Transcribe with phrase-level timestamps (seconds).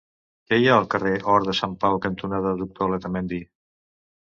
[0.53, 3.43] Què hi ha al carrer Hort de Sant Pau cantonada Doctor Letamendi?